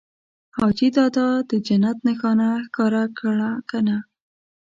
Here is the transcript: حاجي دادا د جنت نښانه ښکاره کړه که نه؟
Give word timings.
حاجي 0.55 0.87
دادا 0.97 1.27
د 1.49 1.51
جنت 1.65 1.97
نښانه 2.07 2.49
ښکاره 2.65 3.03
کړه 3.19 3.51
که 3.69 3.77
نه؟ 3.87 3.97